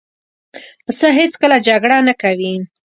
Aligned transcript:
پسه 0.85 1.07
هېڅکله 1.19 1.57
جګړه 1.67 1.97
نه 2.07 2.13
کوي. 2.21 2.53